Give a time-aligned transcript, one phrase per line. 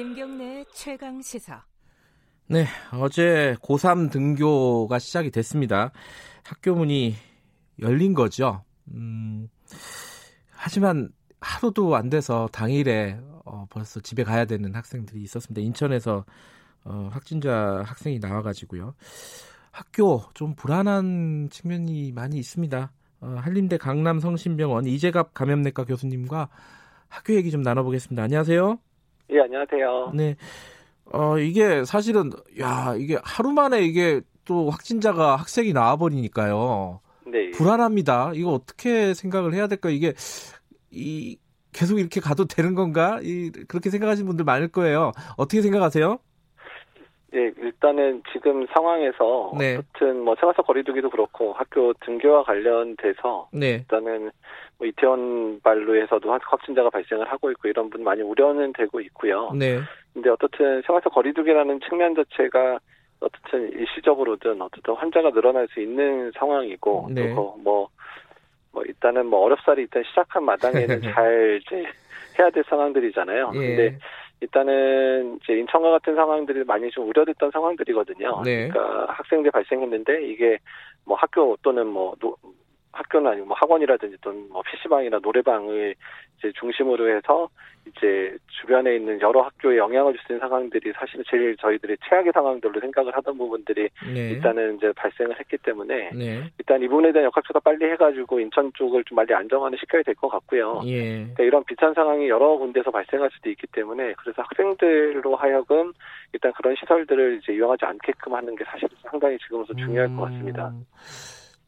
[0.00, 1.62] 김경래 최강 시사.
[2.46, 5.92] 네, 어제 고3 등교가 시작이 됐습니다.
[6.42, 7.14] 학교 문이
[7.80, 8.64] 열린 거죠.
[8.94, 9.50] 음,
[10.52, 11.10] 하지만
[11.42, 15.60] 하루도 안 돼서 당일에 어, 벌써 집에 가야 되는 학생들이 있었습니다.
[15.60, 16.24] 인천에서
[16.84, 18.94] 어, 확진자 학생이 나와가지고요.
[19.70, 22.90] 학교 좀 불안한 측면이 많이 있습니다.
[23.20, 26.48] 어, 한림대 강남성심병원 이재갑 감염내과 교수님과
[27.08, 28.22] 학교 얘기 좀 나눠보겠습니다.
[28.22, 28.78] 안녕하세요.
[29.32, 30.12] 예, 안녕하세요.
[30.14, 30.36] 네.
[31.12, 32.30] 어, 이게 사실은,
[32.60, 37.00] 야, 이게 하루 만에 이게 또 확진자가 학생이 나와버리니까요.
[37.26, 37.50] 네.
[37.52, 38.32] 불안합니다.
[38.34, 39.88] 이거 어떻게 생각을 해야 될까?
[39.88, 40.14] 이게,
[40.90, 41.38] 이,
[41.72, 43.20] 계속 이렇게 가도 되는 건가?
[43.22, 45.12] 이, 그렇게 생각하시는 분들 많을 거예요.
[45.36, 46.18] 어떻게 생각하세요?
[47.32, 49.76] 예, 일단은 지금 상황에서 네.
[49.76, 53.74] 어쨌든 뭐 생활서 거리두기도 그렇고 학교 등교와 관련돼서 네.
[53.74, 54.32] 일단은
[54.80, 59.50] 뭐 이태원 발루에서도 확- 확진자가 발생을 하고 있고 이런 분 많이 우려는 되고 있고요.
[59.54, 59.78] 네.
[60.14, 62.78] 근데 어떻든 생활서 거리두기라는 측면 자체가
[63.20, 67.34] 어떻든 일시적으로든 어쨌든 환자가 늘어날 수 있는 상황이고 네.
[67.34, 67.88] 또 뭐,
[68.72, 71.84] 뭐 일단은 뭐 어렵사리 일단 시작한 마당에는 잘 이제
[72.38, 73.52] 해야 될 상황들이잖아요.
[73.56, 73.58] 예.
[73.58, 73.98] 근데
[74.40, 78.40] 일단은 이제 인천과 같은 상황들이 많이 좀 우려됐던 상황들이거든요.
[78.46, 78.68] 네.
[78.68, 80.56] 그러니까 학생들 발생했는데 이게
[81.04, 82.36] 뭐 학교 또는 뭐 노-
[82.92, 85.94] 학교는 아니고 뭐 학원이라든지 또는 뭐 PC방이나 노래방을
[86.38, 87.48] 이제 중심으로 해서
[87.86, 92.78] 이제 주변에 있는 여러 학교에 영향을 줄 수 있는 상황들이 사실은 제일 저희들이 최악의 상황들로
[92.80, 94.30] 생각을 하던 부분들이 네.
[94.30, 96.42] 일단은 이제 발생을 했기 때문에 네.
[96.58, 100.28] 일단 이 부분에 대한 역학조사 빨리 해가지고 인천 쪽을 좀 빨리 안정화는 시켜야 될 것
[100.28, 100.82] 같고요.
[100.84, 101.12] 예.
[101.12, 105.92] 그러니까 이런 비슷한 상황이 여러 군데서 발생할 수도 있기 때문에 그래서 학생들로 하여금
[106.32, 110.72] 일단 그런 시설들을 이제 이용하지 않게끔 하는 게 사실 상당히 지금으로서 중요할 것 같습니다.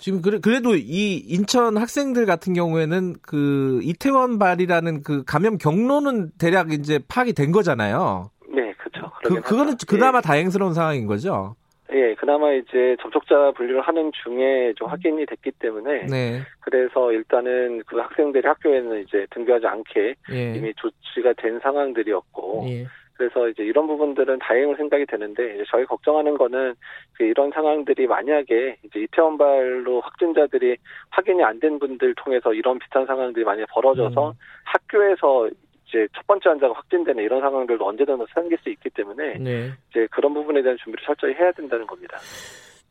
[0.02, 6.32] 음, 지금 그래, 그래도 이 인천 학생들 같은 경우에는 그 이태원 발이라는 그 감염 경로는
[6.38, 8.30] 대략 이제 파악이 된 거잖아요.
[8.48, 9.10] 네, 그렇죠.
[9.24, 11.54] 그, 그거는 그나마 다행스러운 상황인 거죠.
[11.92, 16.40] 예, 예, 그나마 이제 접촉자 분류를 하는 중에 좀 확인이 됐기 때문에 네.
[16.60, 20.54] 그래서 일단은 그 학생들이 학교에는 이제 등교하지 않게 예.
[20.54, 22.86] 이미 조치가 된 상황들이었고 예.
[23.22, 26.74] 그래서 이제 이런 부분들은 다행으로 생각이 되는데 이제 저희 걱정하는 거는
[27.12, 30.76] 그 이런 상황들이 만약에 이제 이태원발로 확진자들이
[31.10, 34.34] 확인이 안 된 분들 통해서 이런 비슷한 상황들이 만약에 벌어져서 음.
[34.64, 35.48] 학교에서
[35.86, 39.70] 이제 첫 번째 환자가 확진되는 이런 상황들도 언제든 생길 수 있기 때문에 네.
[39.90, 42.18] 이제 그런 부분에 대한 준비를 철저히 해야 된다는 겁니다.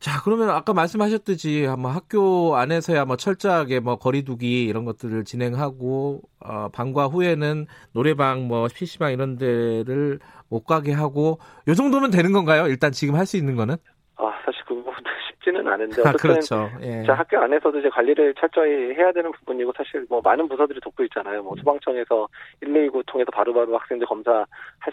[0.02, 6.68] 자, 그러면 아까 말씀하셨듯이 뭐 학교 안에서야 뭐 철저하게 뭐 거리두기 이런 것들을 진행하고 어,
[6.72, 10.18] 방과 후에는 노래방 뭐 PC방 이런 데를
[10.48, 12.66] 못 가게 하고 요 정도면 되는 건가요?
[12.66, 13.76] 일단 지금 할 수 있는 거는?
[14.16, 14.61] 아 사실
[15.52, 16.70] 쉽지는 않은데 아, 어쨌든 그렇죠.
[16.80, 17.04] 예.
[17.04, 21.42] 자, 학교 안에서도 이제 관리를 철저히 해야 되는 부분이고 사실 뭐 많은 부서들이 돕고 있잖아요.
[21.42, 22.26] 뭐 소방청에서
[22.60, 24.46] 119 통해서 바로바로 학생들 검사할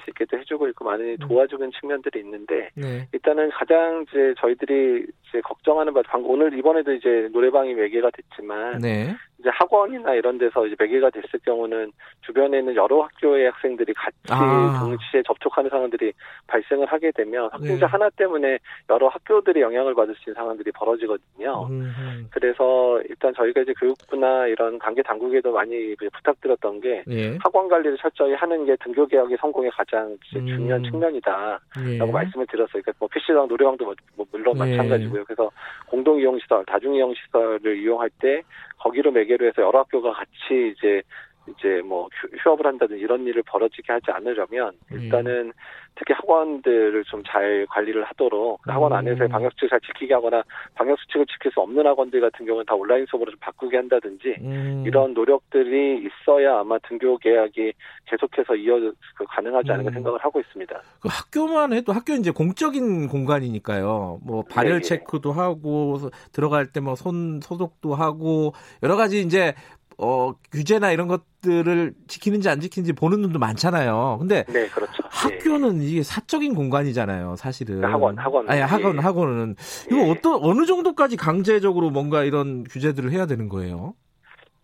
[0.03, 3.07] 수 있게 도 해주고 있고 많이 도와주는 측면들이 있는데 네.
[3.13, 9.15] 일단은 가장 이제 저희들이 이제 걱정하는 바 방금 오늘 이번에도 이제 노래방이 매개가 됐지만 네.
[9.39, 11.91] 이제 학원이나 이런 데서 이제 매개가 됐을 경우는
[12.25, 14.79] 주변에 있는 여러 학교의 학생들이 같이 아.
[14.83, 16.11] 동시에 접촉하는 상황들이
[16.47, 17.91] 발생을 하게 되면 확진자 네.
[17.91, 18.57] 하나 때문에
[18.89, 21.67] 여러 학교들이 영향을 받을 수 있는 상황들이 벌어지거든요.
[21.69, 22.27] 음, 음.
[22.31, 27.37] 그래서 일단 저희가 이제 교육부나 이런 관계 당국에도 많이 부탁드렸던 게 예.
[27.41, 30.47] 학원 관리를 철저히 하는 게 등교 개혁의 성공의 가장 음.
[30.47, 31.97] 중요한 측면이다라고 예.
[32.11, 32.81] 말씀을 드렸어요.
[32.81, 34.75] 그러니까 뭐 PC방, 노래방도 뭐- 뭐 물론 네.
[34.75, 35.23] 마찬가지고요.
[35.23, 35.49] 그래서
[35.87, 38.41] 공동 이용 시설, 다중 이용 시설을 이용할 때
[38.79, 41.01] 거기로 매개로 해서 여러 학교가 같이 이제
[41.47, 44.95] 이제 뭐 휴- 휴업을 한다든지 이런 일을 벌어지게 하지 않으려면 예.
[44.95, 45.51] 일단은
[45.95, 48.97] 특히 학원들을 좀 잘 관리를 하도록 그 학원 음.
[48.97, 50.41] 안에서의 방역 수칙을 잘 지키게 하거나
[50.75, 54.83] 방역 수칙을 지킬 수 없는 학원들 같은 경우는 다 온라인 수업으로 좀 바꾸게 한다든지 음.
[54.87, 57.73] 이런 노력들이 있어야 아마 등교 계약이
[58.05, 58.79] 계속해서 이어
[59.15, 59.93] 그 가능하지 않을까 음.
[59.95, 60.81] 생각을 하고 있습니다.
[61.01, 64.19] 그 학교만 해도 학교 이제 공적인 공간이니까요.
[64.23, 64.87] 뭐 발열 네.
[64.87, 65.97] 체크도 하고
[66.31, 68.53] 들어갈 때 뭐 손 소독도 하고
[68.83, 69.53] 여러 가지 이제
[70.01, 74.15] 어 규제나 이런 것들을 지키는지 안 지키는지 보는 눈도 많잖아요.
[74.19, 74.93] 근데 네, 그렇죠.
[74.93, 75.07] 예.
[75.09, 77.83] 학교는 이게 사적인 공간이잖아요, 사실은.
[77.83, 78.49] 학원, 학원.
[78.49, 78.99] 아니, 학원, 예.
[79.01, 79.55] 학원은
[79.87, 80.09] 이거 예.
[80.09, 83.93] 어떤 어느 정도까지 강제적으로 뭔가 이런 규제들을 해야 되는 거예요?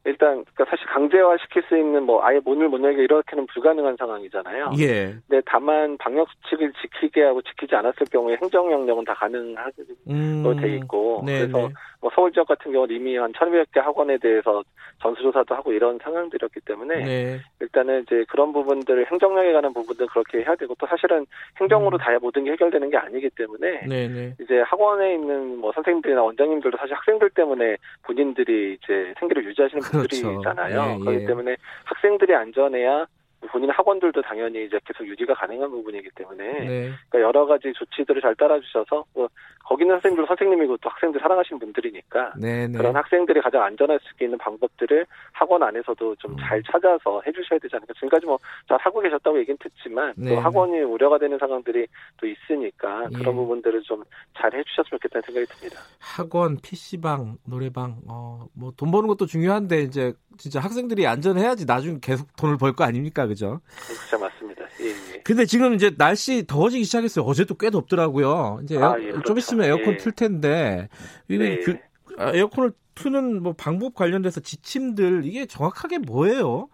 [0.05, 4.71] 일단 그러니까 사실 강제화 시킬 수 있는 뭐 아예 문을 못 열게 이렇게는 불가능한 상황이잖아요.
[4.79, 5.15] 예.
[5.27, 10.55] 근데 다만 방역 수칙을 지키게 하고 지키지 않았을 경우에 행정 명령은 다 가능하게 음.
[10.61, 11.73] 돼 있고 네, 그래서 네.
[11.99, 14.63] 뭐 서울 지역 같은 경우는 이미 한 1,200개 학원에 대해서
[15.01, 17.39] 전수조사도 하고 이런 상황들이었기 때문에 네.
[17.59, 21.25] 일단은 이제 그런 부분들 행정력에 관한 부분들 그렇게 해야 되고 또 사실은
[21.59, 21.99] 행정으로 음.
[21.99, 24.33] 다 모든 게 해결되는 게 아니기 때문에 네, 네.
[24.39, 30.21] 이제 학원에 있는 뭐 선생님들이나 원장님들도 사실 학생들 때문에 본인들이 이제 생계를 유지하시는 그렇죠.
[30.21, 30.81] 분들이잖아요.
[30.81, 30.99] 예, 예.
[30.99, 33.05] 그렇기 때문에 학생들이 안전해야
[33.47, 36.91] 본인 학원들도 당연히 이제 계속 유지가 가능한 부분이기 때문에 네.
[37.09, 39.29] 그러니까 여러 가지 조치들을 잘 따라주셔서 뭐
[39.65, 42.77] 거기는 선생님들 선생님이고 또 학생들 사랑하시는 분들이니까 네, 네.
[42.77, 46.37] 그런 학생들이 가장 안전할 수 있는 방법들을 학원 안에서도 좀 음.
[46.39, 47.93] 잘 찾아서 해주셔야 되지 않을까.
[47.95, 48.37] 지금까지 뭐
[48.67, 50.29] 잘 하고 계셨다고 얘기는 듣지만 네.
[50.29, 51.87] 또 학원이 우려가 되는 상황들이
[52.17, 53.17] 또 있으니까 예.
[53.17, 54.03] 그런 부분들을 좀
[54.37, 55.79] 잘 해주셨으면 좋겠다는 생각이 듭니다.
[55.99, 62.27] 학원, PC방, 노래방, 어, 뭐 돈 버는 것도 중요한데 이제 진짜 학생들이 안전해야지 나중에 계속
[62.35, 63.59] 돈을 벌 거 아닙니까, 그죠?
[63.85, 64.63] 진짜 맞습니다.
[64.81, 64.85] 예,
[65.15, 65.21] 예.
[65.23, 67.25] 근데 지금 이제 날씨 더워지기 시작했어요.
[67.25, 68.61] 어제도 꽤 덥더라고요.
[68.63, 69.37] 이제 아, 예, 좀 그렇죠.
[69.37, 69.97] 있으면 에어컨 예.
[69.97, 70.87] 틀 텐데
[71.27, 71.59] 이게 네.
[71.59, 71.77] 그-
[72.17, 76.69] 아, 에어컨을 트는 뭐 방법 관련돼서 지침들 이게 정확하게 뭐예요?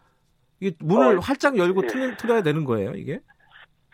[0.59, 1.87] 이게 문을 어, 활짝 열고 예.
[1.87, 3.21] 트는, 틀어야 되는 거예요, 이게?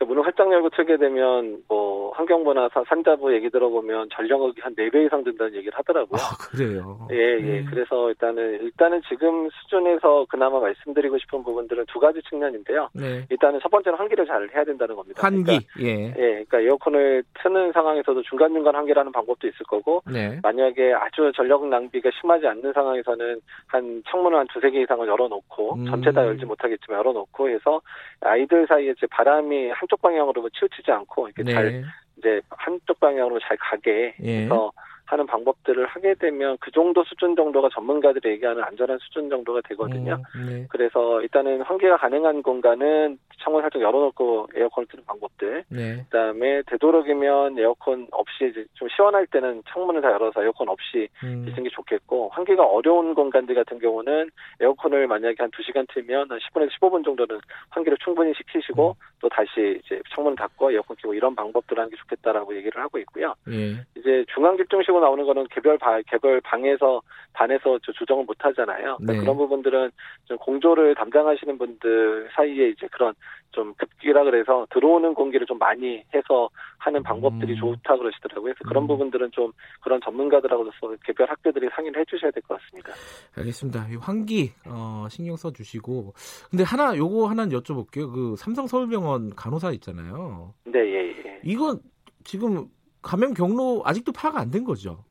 [0.06, 5.24] 문을 활짝 열고 틀게 되면 뭐 환경부나 사- 산자부 얘기 들어보면 전력이 한 4배 이상
[5.24, 6.20] 든다는 얘기를 하더라고요.
[6.22, 7.08] 아, 그래요.
[7.12, 7.60] 예, 예.
[7.62, 7.68] 음.
[7.70, 12.90] 그래서 일단은, 일단은 지금 수준에서 그나마 말씀드리고 싶은 부분들은 두 가지 측면인데요.
[12.94, 13.26] 네.
[13.30, 15.22] 일단은 첫 번째는 환기를 잘 해야 된다는 겁니다.
[15.24, 15.44] 환기.
[15.44, 16.08] 그러니까, 예.
[16.18, 20.40] 예, 그러니까 에어컨을 트는 상황에서도 중간중간 환기를 하는 방법도 있을 거고, 네.
[20.44, 25.74] 만약에 아주 전력 낭비가 심하지 않는 상황에서는 한 창문을 한 두세 개 이상을 열어 놓고,
[25.76, 25.86] 음.
[25.88, 27.82] 전체 다 열지 못하겠지만 열어 놓고 해서
[28.22, 31.84] 아이들 사이에 이제 바람이 한쪽 방향으로 치우치지 않고, 이렇게 잘, 네.
[32.18, 34.44] 이제 한쪽 방향으로 잘 가게 예.
[34.44, 34.72] 해서
[35.08, 40.22] 하는 방법들을 하게 되면 그 정도 수준 정도가 전문가들이 얘기하는 안전한 수준 정도가 되거든요.
[40.36, 40.68] 음, 네.
[40.70, 45.64] 그래서 일단은 환기가 가능한 공간은 창문 살짝 열어놓고 에어컨을 트는 방법들.
[45.70, 46.04] 네.
[46.04, 51.46] 그다음에 되도록이면 에어컨 없이 좀 시원할 때는 창문을 다 열어서 에어컨 없이 음.
[51.48, 54.30] 있는 게 좋겠고 환기가 어려운 공간들 같은 경우는
[54.60, 57.40] 에어컨을 만약에 한 2시간 틀면 한 10분에서 15분 정도는
[57.70, 59.08] 환기를 충분히 시키시고 음.
[59.22, 63.34] 또 다시 이제 창문을 닫고 에어컨 켜고 이런 방법들을 하는 게 좋겠다라고 얘기를 하고 있고요.
[63.50, 63.78] 예.
[63.96, 67.02] 이제 중앙 집중식으로 나오는 거는 개별 바, 개별 방에서
[67.34, 68.98] 반에서 저 조정을 못 하잖아요.
[68.98, 69.20] 그러니까 네.
[69.20, 69.92] 그런 부분들은
[70.26, 73.14] 좀 공조를 담당하시는 분들 사이에 이제 그런
[73.52, 77.58] 좀 급기라 그래서 들어오는 공기를 좀 많이 해서 하는 방법들이 음.
[77.58, 78.54] 좋다 그러시더라고요.
[78.54, 78.88] 그래서 그런 음.
[78.88, 79.52] 부분들은 좀
[79.82, 80.72] 그런 전문가들하고서
[81.04, 82.92] 개별 학교들이 상의를 해주셔야 될 것 같습니다.
[83.38, 83.88] 알겠습니다.
[83.90, 86.14] 이 환기 어, 신경 써 주시고
[86.50, 88.14] 근데 하나 요거 하나 여쭤볼게요.
[88.14, 90.54] 그 삼성 서울병원 간호사 있잖아요.
[90.66, 91.40] 네, 예, 예.
[91.44, 91.80] 이건
[92.24, 92.68] 지금
[93.02, 95.04] 감염 경로 아직도 파악 안 된 거죠?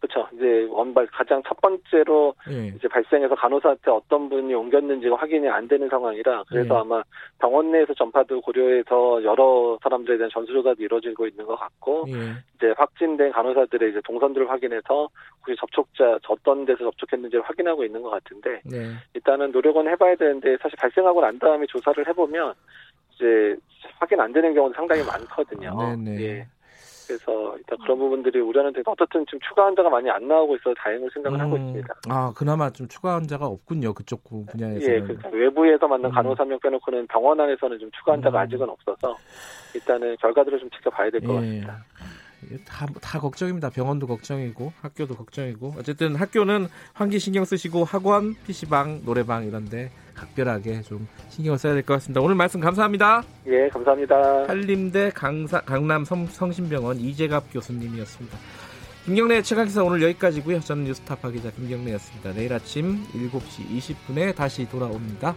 [0.00, 0.26] 그렇죠.
[0.34, 2.68] 이제 원발 가장 첫 번째로 예.
[2.68, 6.80] 이제 발생해서 간호사한테 어떤 분이 옮겼는지가 확인이 안 되는 상황이라 그래서 네.
[6.80, 7.02] 아마
[7.38, 12.14] 병원 내에서 전파도 고려해서 여러 사람들에 대한 전수조사도 이루어지고 있는 것 같고 예.
[12.56, 15.10] 이제 확진된 간호사들의 이제 동선들을 확인해서
[15.40, 18.94] 혹시 접촉자 어떤 데서 접촉했는지를 확인하고 있는 것 같은데 네.
[19.12, 22.54] 일단은 노력은 해봐야 되는데 사실 발생하고 난 다음에 조사를 해보면
[23.16, 23.54] 이제
[23.98, 25.76] 확인 안 되는 경우도 상당히 많거든요.
[25.96, 26.46] 네네.
[27.10, 27.16] 예.
[27.16, 31.10] 그래서 일단 그런 부분들이 우려는 되고 어떻든 지금 추가 환자가 많이 안 나오고 있어서 다행으로
[31.12, 31.94] 생각을 하고 음, 있습니다.
[32.08, 33.92] 아 그나마 좀 추가 환자가 없군요.
[33.94, 34.82] 그쪽 부- 분야에서는.
[34.96, 36.14] 예, 그러니까 외부에서 만난 음.
[36.14, 38.42] 간호사 명 빼놓고는 병원 안에서는 좀 추가 환자가 음.
[38.42, 39.16] 아직은 없어서
[39.74, 41.34] 일단은 결과들을 좀 지켜봐야 될것 예.
[41.34, 41.84] 같습니다.
[42.66, 43.70] 다, 다 걱정입니다.
[43.70, 51.06] 병원도 걱정이고 학교도 걱정이고 어쨌든 학교는 환기 신경 쓰시고 학원, PC방, 노래방 이런데 각별하게 좀
[51.30, 52.20] 신경을 써야 될 것 같습니다.
[52.20, 53.22] 오늘 말씀 감사합니다.
[53.46, 54.44] 예, 감사합니다.
[54.48, 58.38] 한림대 강사, 강남 성, 성심병원 이재갑 교수님이었습니다.
[59.06, 60.60] 김경래 최강기사 오늘 여기까지고요.
[60.60, 62.32] 저는 뉴스타파 기자 김경래였습니다.
[62.34, 65.34] 내일 아침 7시 20분에 다시 돌아옵니다.